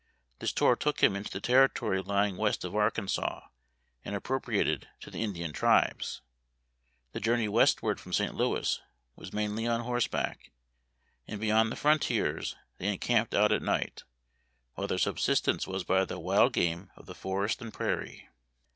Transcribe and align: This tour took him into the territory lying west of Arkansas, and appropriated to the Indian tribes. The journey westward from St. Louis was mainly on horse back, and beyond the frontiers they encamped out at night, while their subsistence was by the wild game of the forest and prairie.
This 0.39 0.51
tour 0.51 0.75
took 0.75 1.03
him 1.03 1.15
into 1.15 1.29
the 1.29 1.39
territory 1.39 2.01
lying 2.01 2.35
west 2.35 2.65
of 2.65 2.75
Arkansas, 2.75 3.41
and 4.03 4.15
appropriated 4.15 4.87
to 5.01 5.11
the 5.11 5.21
Indian 5.21 5.53
tribes. 5.53 6.21
The 7.11 7.19
journey 7.19 7.47
westward 7.47 7.99
from 7.99 8.11
St. 8.11 8.33
Louis 8.33 8.81
was 9.15 9.31
mainly 9.31 9.67
on 9.67 9.81
horse 9.81 10.07
back, 10.07 10.49
and 11.27 11.39
beyond 11.39 11.71
the 11.71 11.75
frontiers 11.75 12.55
they 12.79 12.87
encamped 12.91 13.35
out 13.35 13.51
at 13.51 13.61
night, 13.61 14.03
while 14.73 14.87
their 14.87 14.97
subsistence 14.97 15.67
was 15.67 15.83
by 15.83 16.03
the 16.03 16.17
wild 16.19 16.53
game 16.53 16.89
of 16.95 17.05
the 17.05 17.13
forest 17.13 17.61
and 17.61 17.71
prairie. 17.71 18.27